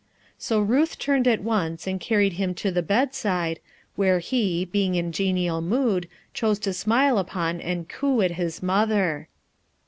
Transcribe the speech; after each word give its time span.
So 0.39 0.59
Ruth 0.61 0.97
turned 0.97 1.27
at 1.27 1.43
once 1.43 1.85
and 1.85 1.99
carried 1.99 2.33
him 2.33 2.55
to 2.55 2.71
the 2.71 2.81
bedside, 2.81 3.59
where 3.95 4.17
he, 4.17 4.65
being 4.65 4.95
in 4.95 5.11
genial 5.11 5.61
mood, 5.61 6.07
chose 6.33 6.57
to 6.61 6.73
smile 6.73 7.19
upon 7.19 7.61
and 7.61 7.87
coo 7.87 8.19
at 8.21 8.31
his 8.31 8.63
mother. 8.63 9.27